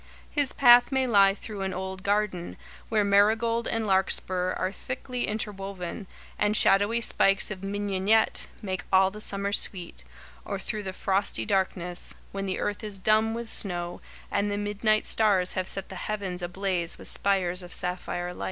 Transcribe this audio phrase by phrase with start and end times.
[0.31, 2.57] His path may lie through an old garden,
[2.89, 6.07] where marigold and larkspur are thickly interwoven,
[6.39, 10.03] and shadowy spikes of mignonette make all the summer sweet,
[10.43, 14.01] or through the frosty darkness, when the earth is dumb with snow
[14.31, 18.39] and the midnight stars have set the heavens ablaze with spires of sapphire light.